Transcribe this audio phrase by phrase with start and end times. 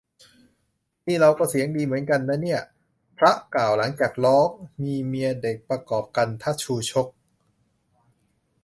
[1.07, 2.61] "นี่เราก็เสียงดีเหมือนกันนะเนี่ย"
[3.17, 4.47] พระกล่าว หลังจากร้อง
[4.83, 7.07] มีเมียเด็ก ประกอบกัณฑ์ชูชก